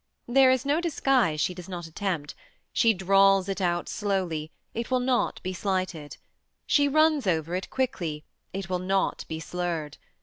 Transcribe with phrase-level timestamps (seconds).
[0.27, 2.33] There is no disguise she does not attempt:
[2.73, 6.17] she drawls it out slowly, it will not be slighted.
[6.65, 9.99] She runs it over quickly, it will not be slurred.